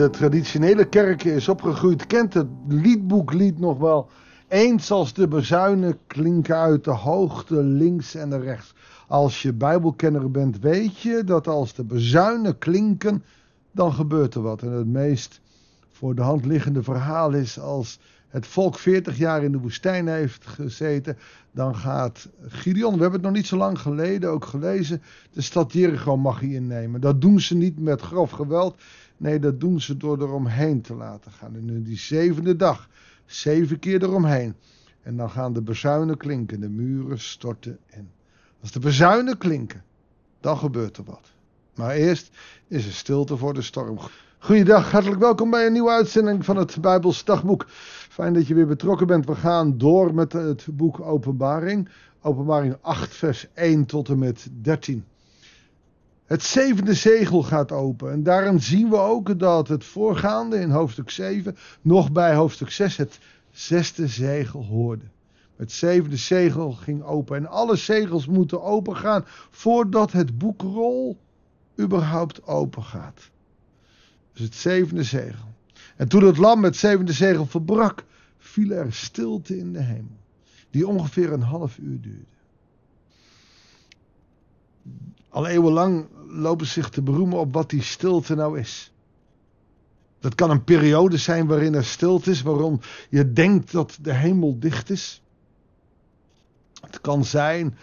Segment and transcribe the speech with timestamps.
[0.00, 4.08] de traditionele kerken is opgegroeid, kent het liedboeklied nog wel.
[4.48, 8.74] Eens als de bezuinen klinken uit de hoogte links en rechts.
[9.08, 13.24] Als je bijbelkenner bent, weet je dat als de bezuinen klinken,
[13.72, 14.62] dan gebeurt er wat.
[14.62, 15.40] En het meest
[15.90, 17.98] voor de hand liggende verhaal is als
[18.28, 21.16] het volk 40 jaar in de woestijn heeft gezeten,
[21.52, 25.72] dan gaat Gideon, we hebben het nog niet zo lang geleden ook gelezen, de stad
[25.72, 27.00] Jericho mag hij innemen.
[27.00, 28.80] Dat doen ze niet met grof geweld,
[29.20, 31.56] nee dat doen ze door eromheen te laten gaan.
[31.56, 32.88] En in die zevende dag,
[33.26, 34.54] zeven keer eromheen.
[35.02, 38.10] En dan gaan de bezuinen klinken, de muren storten in.
[38.60, 39.82] Als de bezuinen klinken,
[40.40, 41.32] dan gebeurt er wat.
[41.74, 42.30] Maar eerst
[42.68, 43.98] is er stilte voor de storm.
[44.38, 47.66] Goeiedag, hartelijk welkom bij een nieuwe uitzending van het Bijbels Dagboek.
[48.08, 49.26] Fijn dat je weer betrokken bent.
[49.26, 51.88] We gaan door met het boek Openbaring.
[52.22, 55.04] Openbaring 8, vers 1 tot en met 13.
[56.30, 58.12] Het zevende zegel gaat open.
[58.12, 62.96] En daarin zien we ook dat het voorgaande in hoofdstuk 7 nog bij hoofdstuk 6
[62.96, 63.18] het
[63.50, 65.04] zesde zegel hoorde.
[65.56, 67.36] Het zevende zegel ging open.
[67.36, 71.18] En alle zegels moeten opengaan voordat het boekrol
[71.78, 73.30] überhaupt open gaat.
[74.32, 75.48] Dus het zevende zegel.
[75.96, 78.04] En toen het lam het zevende zegel verbrak,
[78.38, 80.18] viel er stilte in de hemel,
[80.70, 82.38] die ongeveer een half uur duurde.
[85.30, 88.92] Al eeuwenlang lopen ze zich te beroemen op wat die stilte nou is.
[90.18, 94.58] Dat kan een periode zijn waarin er stilte is, waarom je denkt dat de hemel
[94.58, 95.22] dicht is.
[96.80, 97.76] Het kan zijn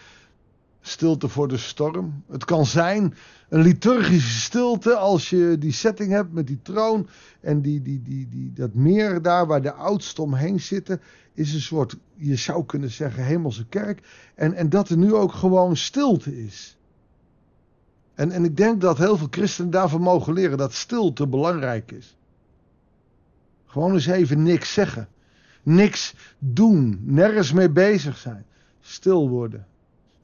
[0.80, 2.22] stilte voor de storm.
[2.28, 3.14] Het kan zijn
[3.48, 7.08] een liturgische stilte als je die setting hebt met die troon
[7.40, 11.00] en die, die, die, die, dat meer daar waar de oudsten omheen zitten,
[11.34, 14.06] is een soort, je zou kunnen zeggen, hemelse kerk.
[14.34, 16.77] En, en dat er nu ook gewoon stilte is.
[18.18, 22.16] En, en ik denk dat heel veel christenen daarvan mogen leren dat stilte belangrijk is.
[23.66, 25.08] Gewoon eens even niks zeggen.
[25.62, 27.00] Niks doen.
[27.02, 28.46] Nergens mee bezig zijn.
[28.80, 29.66] Stil worden.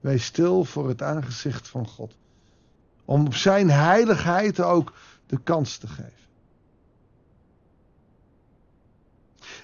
[0.01, 2.17] Wees stil voor het aangezicht van God.
[3.05, 4.93] Om op zijn heiligheid ook
[5.27, 6.25] de kans te geven.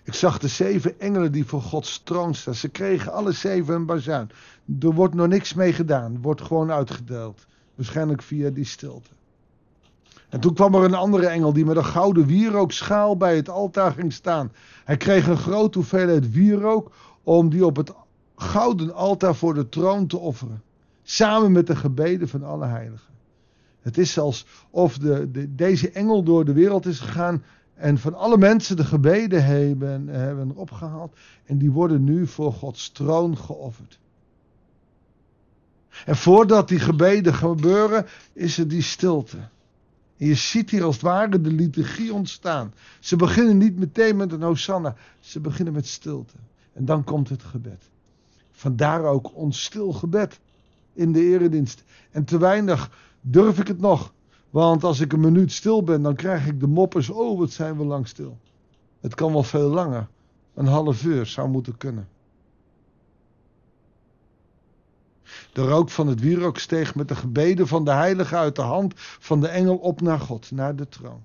[0.03, 2.55] Ik zag de zeven engelen die voor Gods troon staan.
[2.55, 4.31] Ze kregen alle zeven een bazuin.
[4.81, 6.23] Er wordt nog niks mee gedaan.
[6.23, 7.49] wordt gewoon uitgedeeld.
[7.81, 9.11] Waarschijnlijk via die stilte.
[10.29, 13.93] En toen kwam er een andere engel die met een gouden wierookschaal bij het altaar
[13.93, 14.53] ging staan.
[14.85, 16.91] Hij kreeg een grote hoeveelheid wierook
[17.23, 17.93] om die op het
[18.37, 20.63] gouden altaar voor de troon te offeren.
[21.03, 23.15] Samen met de gebeden van alle heiligen.
[23.81, 27.43] Het is alsof de, de, deze engel door de wereld is gegaan
[27.75, 31.17] en van alle mensen de gebeden hebben, hebben opgehaald.
[31.45, 33.99] En die worden nu voor Gods troon geofferd.
[36.07, 39.37] En voordat die gebeden gebeuren, is er die stilte.
[40.17, 42.75] En je ziet hier als het ware de liturgie ontstaan.
[43.01, 44.97] Ze beginnen niet meteen met een hosanna.
[45.21, 46.35] Ze beginnen met stilte.
[46.73, 47.91] En dan komt het gebed.
[48.51, 50.41] Vandaar ook ons stil gebed
[50.93, 51.85] in de eredienst.
[52.11, 52.91] En te weinig
[53.21, 54.13] durf ik het nog.
[54.51, 57.11] Want als ik een minuut stil ben, dan krijg ik de moppers.
[57.11, 58.39] Oh, wat zijn we lang stil.
[59.01, 60.09] Het kan wel veel langer.
[60.55, 62.09] Een half uur zou moeten kunnen.
[65.61, 68.93] De rook van het wierook steeg met de gebeden van de heilige uit de hand
[68.97, 71.23] van de engel op naar God, naar de troon.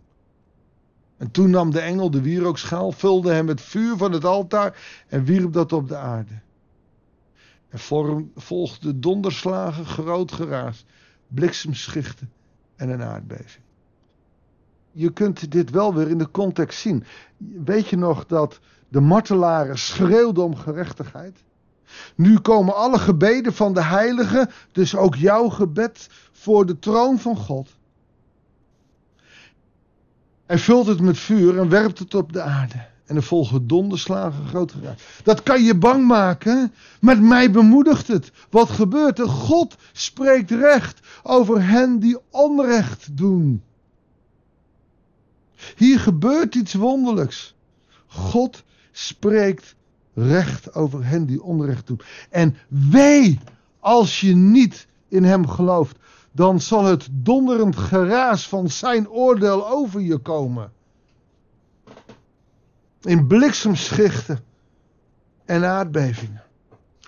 [1.17, 5.23] En toen nam de engel de wierookschaal, vulde hem met vuur van het altaar en
[5.23, 6.39] wierp dat op de aarde.
[7.69, 7.79] Er
[8.35, 10.85] volgde donderslagen, groot geraas,
[11.27, 12.31] bliksemschichten
[12.75, 13.63] en een aardbeving.
[14.91, 17.03] Je kunt dit wel weer in de context zien.
[17.63, 21.43] Weet je nog dat de martelaren schreeuwden om gerechtigheid?
[22.15, 27.37] Nu komen alle gebeden van de heiligen, dus ook jouw gebed, voor de troon van
[27.37, 27.69] God.
[30.45, 32.85] Hij vult het met vuur en werpt het op de aarde.
[33.05, 35.01] En er volgen donderslagen groter uit.
[35.23, 36.73] Dat kan je bang maken.
[36.99, 38.31] Met mij bemoedigt het.
[38.49, 39.29] Wat gebeurt er?
[39.29, 43.63] God spreekt recht over hen die onrecht doen.
[45.75, 47.55] Hier gebeurt iets wonderlijks.
[48.07, 49.75] God spreekt
[50.15, 51.99] recht over hen die onrecht doen.
[52.29, 53.39] En wee
[53.79, 55.97] als je niet in hem gelooft,
[56.31, 60.71] dan zal het donderend geraas van zijn oordeel over je komen
[63.05, 64.39] in bliksemschichten
[65.45, 66.43] en aardbevingen.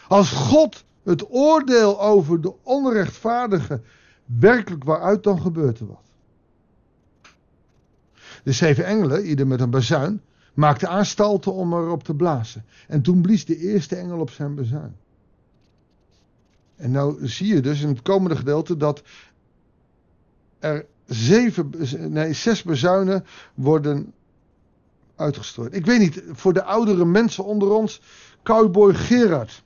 [0.08, 3.82] Als God het oordeel over de onrechtvaardige
[4.26, 6.06] werkelijk waaruit, dan gebeurt er wat.
[8.44, 10.22] De zeven engelen, ieder met een bazuin,
[10.58, 12.66] maakten aanstalten om erop te blazen.
[12.88, 14.96] En toen blies de eerste engel op zijn bazuin.
[16.76, 19.04] En nou zie je dus in het komende gedeelte dat
[20.60, 21.72] er zeven,
[22.12, 24.14] nee, zes bezuinen worden
[25.16, 25.76] uitgestrooid.
[25.76, 28.02] Ik weet niet, voor de oudere mensen onder ons,
[28.44, 29.64] Cowboy Gerard.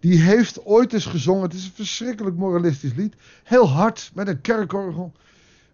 [0.00, 3.14] Die heeft ooit eens gezongen, het is een verschrikkelijk moralistisch lied.
[3.44, 5.12] Heel hard, met een kerkorgel.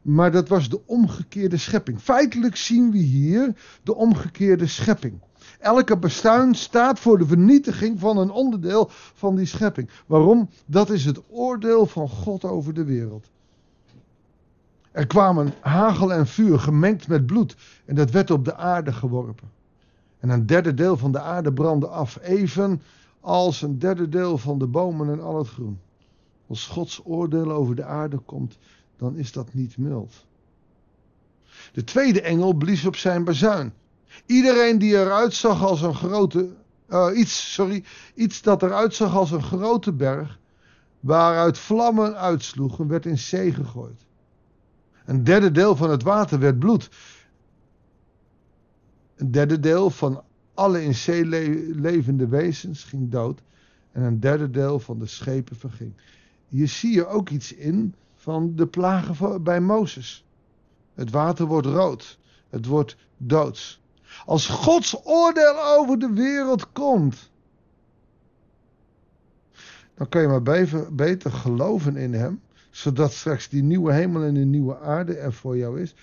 [0.08, 2.00] Maar dat was de omgekeerde schepping.
[2.00, 5.20] Feitelijk zien we hier de omgekeerde schepping.
[5.58, 9.90] Elke bestuin staat voor de vernietiging van een onderdeel van die schepping.
[10.06, 10.48] Waarom?
[10.66, 13.30] Dat is het oordeel van God over de wereld.
[14.90, 19.50] Er kwamen hagel en vuur gemengd met bloed en dat werd op de aarde geworpen.
[20.18, 22.82] En een derde deel van de aarde brandde af, even
[23.20, 25.78] als een derde deel van de bomen en al het groen.
[26.46, 28.58] Als Gods oordeel over de aarde komt,
[28.98, 30.26] dan is dat niet mild.
[31.72, 33.72] De tweede engel blies op zijn bazuin.
[34.26, 36.48] Iedereen die eruit zag als een grote,
[36.88, 37.84] uh, iets, sorry,
[38.14, 40.38] iets dat eruit zag als een grote berg,
[41.00, 44.06] waaruit vlammen uitsloegen, werd in zee gegooid.
[45.04, 46.90] Een derde deel van het water werd bloed.
[49.16, 50.22] Een derde deel van
[50.54, 51.24] alle in zee
[51.74, 53.42] levende wezens ging dood.
[53.92, 55.92] En een derde deel van de schepen verging.
[56.48, 57.94] Hier zie je ook iets in
[58.28, 60.24] van de plagen bij Mozes.
[60.94, 62.18] Het water wordt rood.
[62.48, 63.82] Het wordt doods.
[64.24, 67.30] Als Gods oordeel over de wereld komt,
[69.94, 70.42] dan kan je maar
[70.92, 72.40] beter geloven in Hem,
[72.70, 75.94] zodat straks die nieuwe hemel en die nieuwe aarde er voor jou is.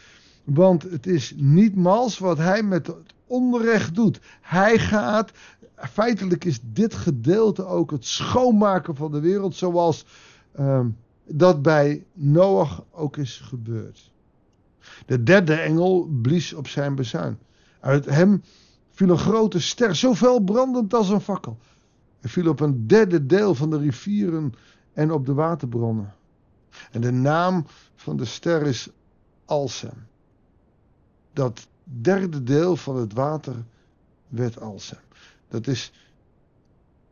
[0.44, 4.19] Want het is niet mals wat Hij met het onrecht doet.
[4.42, 5.31] Hij gaat,
[5.75, 10.06] feitelijk is dit gedeelte ook het schoonmaken van de wereld, zoals
[10.60, 10.86] uh,
[11.27, 14.12] dat bij Noach ook is gebeurd.
[15.06, 17.39] De derde engel blies op zijn bezuin.
[17.80, 18.44] Uit hem
[18.92, 21.57] viel een grote ster, zo fel brandend als een fakkel.
[22.19, 24.54] Hij viel op een derde deel van de rivieren
[24.94, 26.13] en op de waterbronnen.
[26.92, 28.89] En de naam van de ster is
[29.45, 30.07] Alsem.
[31.33, 33.56] Dat derde deel van het water
[34.27, 35.00] werd Alsem.
[35.48, 35.92] Dat is,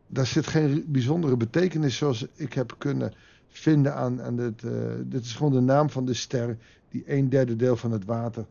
[0.07, 3.13] daar zit geen bijzondere betekenis zoals ik heb kunnen
[3.53, 4.63] vinden aan, aan dit.
[4.63, 4.71] Uh,
[5.05, 6.57] dit is gewoon de naam van de ster
[6.89, 8.45] die een derde deel van het water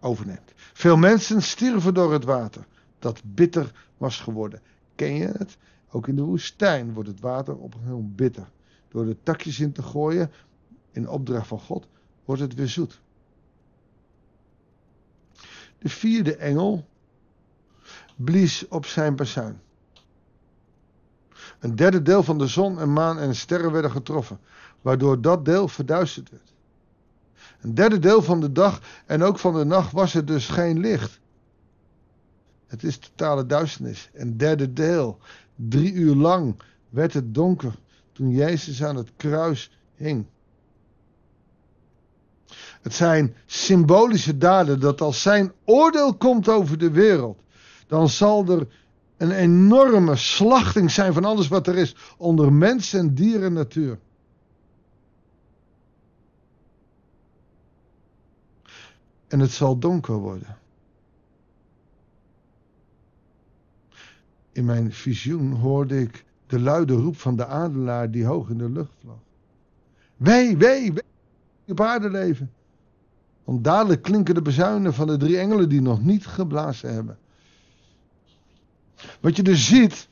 [0.00, 0.52] overneemt.
[0.54, 2.66] Veel mensen stierven door het water,
[2.98, 4.60] dat bitter was geworden.
[4.94, 5.56] Ken je het?
[5.90, 8.50] Ook in de woestijn wordt het water op een heel bitter.
[8.88, 10.30] Door de takjes in te gooien,
[10.90, 11.88] in opdracht van God,
[12.24, 13.00] wordt het weer zoet.
[15.78, 16.86] De vierde engel
[18.16, 19.60] blies op zijn bazuin.
[21.58, 24.38] Een derde deel van de zon en maan en sterren werden getroffen,
[24.80, 26.52] waardoor dat deel verduisterd werd.
[27.60, 30.78] Een derde deel van de dag en ook van de nacht was er dus geen
[30.78, 31.20] licht.
[32.66, 34.10] Het is totale duisternis.
[34.12, 35.18] Een derde deel,
[35.54, 37.74] drie uur lang, werd het donker
[38.12, 40.26] toen Jezus aan het kruis hing.
[42.82, 47.38] Het zijn symbolische daden dat als zijn oordeel komt over de wereld,
[47.86, 48.66] dan zal er
[49.18, 53.98] een enorme slachting zijn van alles wat er is onder mens en dier en natuur.
[59.28, 60.56] En het zal donker worden.
[64.52, 68.70] In mijn visioen hoorde ik de luide roep van de adelaar die hoog in de
[68.70, 69.18] lucht vloog.
[70.16, 71.02] Wee, wee, wee,
[71.66, 72.52] op aarde leven.
[73.44, 77.18] Want dadelijk klinken de bezuinen van de drie engelen die nog niet geblazen hebben.
[79.20, 80.08] Wat je dus ziet,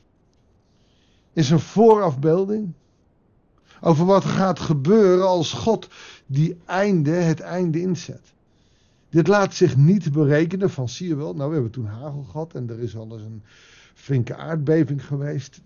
[1.33, 2.73] is een voorafbeelding
[3.81, 5.87] over wat er gaat gebeuren als God
[6.25, 8.33] die einde, het einde inzet.
[9.09, 12.53] Dit laat zich niet berekenen van, zie je wel, nou we hebben toen hagel gehad
[12.53, 13.43] en er is al eens een
[13.93, 15.61] flinke aardbeving geweest.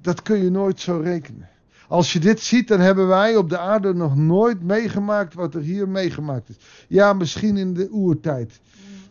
[0.00, 1.48] Dat kun je nooit zo rekenen.
[1.88, 5.60] Als je dit ziet, dan hebben wij op de aarde nog nooit meegemaakt wat er
[5.60, 6.56] hier meegemaakt is.
[6.88, 8.60] Ja, misschien in de oertijd.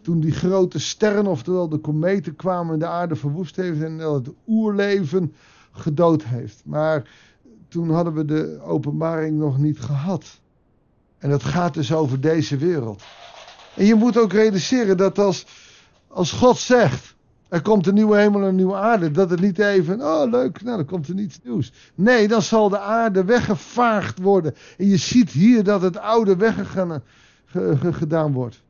[0.05, 4.29] Toen die grote sterren, oftewel de kometen, kwamen en de aarde verwoest heeft en het
[4.47, 5.33] oerleven
[5.71, 6.61] gedood heeft.
[6.65, 7.09] Maar
[7.67, 10.39] toen hadden we de openbaring nog niet gehad.
[11.17, 13.03] En dat gaat dus over deze wereld.
[13.75, 15.45] En je moet ook realiseren dat als,
[16.07, 17.15] als God zegt,
[17.49, 20.61] er komt een nieuwe hemel en een nieuwe aarde, dat het niet even, oh leuk,
[20.61, 21.71] nou dan komt er niets nieuws.
[21.95, 24.55] Nee, dan zal de aarde weggevaagd worden.
[24.77, 27.03] En je ziet hier dat het oude weggegaan
[27.91, 28.63] gedaan wordt.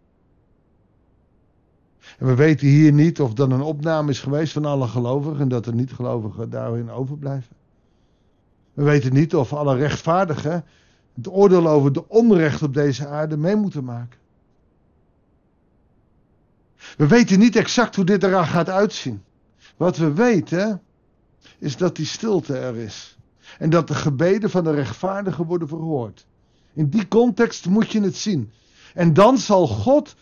[2.18, 5.48] En we weten hier niet of dan een opname is geweest van alle gelovigen en
[5.48, 7.56] dat er niet-gelovigen daarin overblijven.
[8.74, 10.66] We weten niet of alle rechtvaardigen
[11.16, 14.20] het oordeel over de onrecht op deze aarde mee moeten maken.
[16.98, 19.24] We weten niet exact hoe dit eraan gaat uitzien.
[19.78, 20.82] Wat we weten
[21.60, 23.18] is dat die stilte er is.
[23.60, 26.26] En dat de gebeden van de rechtvaardigen worden verhoord.
[26.74, 28.52] In die context moet je het zien.
[28.94, 30.16] En dan zal God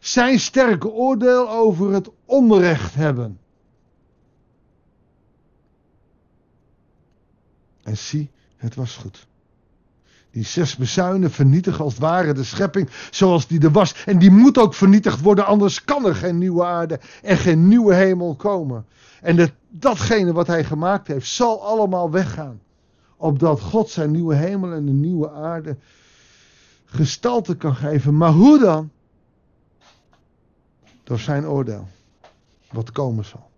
[0.00, 3.38] zijn sterke oordeel over het onrecht hebben.
[7.82, 9.26] En zie, het was goed.
[10.30, 14.04] Die zes bezuinen vernietigen als het ware de schepping zoals die er was.
[14.04, 17.94] En die moet ook vernietigd worden, anders kan er geen nieuwe aarde en geen nieuwe
[17.94, 18.86] hemel komen.
[19.20, 22.60] En dat, datgene wat hij gemaakt heeft, zal allemaal weggaan.
[23.16, 25.76] Opdat God zijn nieuwe hemel en een nieuwe aarde
[26.84, 28.16] gestalte kan geven.
[28.16, 28.90] Maar hoe dan?
[31.08, 31.88] Door zijn oordeel.
[32.70, 33.50] Wat komen zal.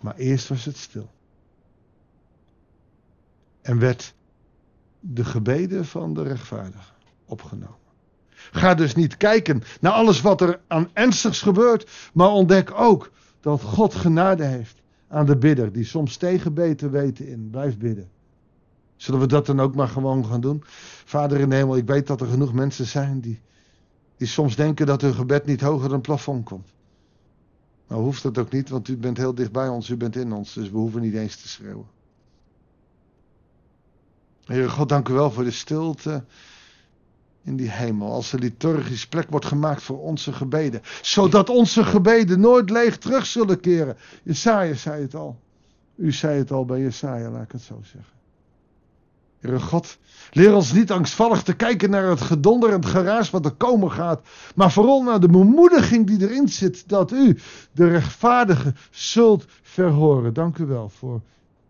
[0.00, 1.10] Maar eerst was het stil.
[3.62, 4.14] En werd
[5.00, 6.94] de gebeden van de rechtvaardigen
[7.24, 7.78] opgenomen.
[8.30, 13.10] Ga dus niet kijken naar alles wat er aan ernstigs gebeurt, maar ontdek ook
[13.40, 17.50] dat God genade heeft aan de bidder, die soms tegen beter weten in.
[17.50, 18.10] Blijf bidden.
[18.96, 20.62] Zullen we dat dan ook maar gewoon gaan doen?
[21.04, 23.40] Vader in hemel, ik weet dat er genoeg mensen zijn die,
[24.20, 26.68] die soms denken dat hun gebed niet hoger dan het plafond komt.
[27.88, 30.32] Nou hoeft dat ook niet, want u bent heel dicht bij ons, u bent in
[30.32, 31.86] ons, dus we hoeven niet eens te schreeuwen.
[34.44, 36.24] Heer God, dank u wel voor de stilte
[37.42, 38.12] in die hemel.
[38.12, 40.80] Als er liturgisch plek wordt gemaakt voor onze gebeden.
[41.02, 43.96] Zodat onze gebeden nooit leeg terug zullen keren.
[44.22, 45.38] Jesaja zei het al.
[45.94, 48.19] U zei het al bij Jesaja, laat ik het zo zeggen.
[49.40, 49.98] Heere God,
[50.30, 53.90] leer ons niet angstvallig te kijken naar het gedonder en het geraas wat er komen
[53.90, 54.20] gaat.
[54.54, 57.38] Maar vooral naar de bemoediging die erin zit dat u,
[57.72, 60.34] de rechtvaardige, zult verhoren.
[60.34, 61.20] Dank u wel voor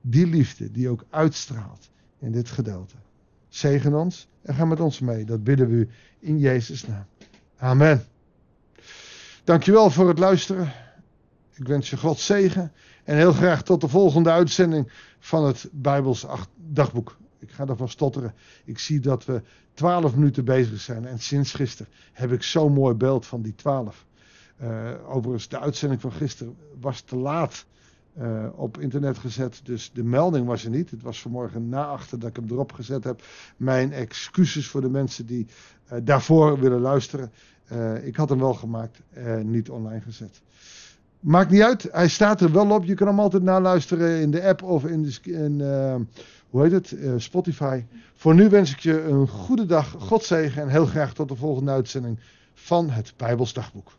[0.01, 2.95] die liefde die ook uitstraalt in dit gedeelte.
[3.49, 5.25] Zegen ons en ga met ons mee.
[5.25, 7.05] Dat bidden we u in Jezus' naam.
[7.59, 8.05] Amen.
[9.45, 10.73] Dankjewel voor het luisteren.
[11.55, 12.73] Ik wens je God zegen.
[13.05, 17.17] En heel graag tot de volgende uitzending van het Bijbels dagboek.
[17.41, 18.35] Ik ga ervan stotteren.
[18.65, 19.43] Ik zie dat we
[19.75, 21.07] twaalf minuten bezig zijn.
[21.07, 24.07] En sinds gisteren heb ik zo'n mooi beeld van die twaalf.
[24.63, 27.67] Uh, overigens, de uitzending van gisteren was te laat
[28.19, 29.61] uh, op internet gezet.
[29.65, 30.91] Dus de melding was er niet.
[30.91, 33.23] Het was vanmorgen na achter dat ik hem erop gezet heb.
[33.57, 35.47] Mijn excuses voor de mensen die
[35.93, 37.33] uh, daarvoor willen luisteren.
[38.03, 39.01] Ik had hem wel gemaakt,
[39.43, 40.43] niet online gezet.
[41.21, 42.85] Maakt niet uit, hij staat er wel op.
[42.85, 45.61] Je kan hem altijd naluisteren in de app of in, de, in
[46.51, 47.85] hoe heet het, Spotify.
[48.15, 51.37] Voor nu wens ik je een goede dag, God zegen en heel graag tot de
[51.37, 52.19] volgende uitzending
[52.55, 53.91] van het Bijbelsdagboek.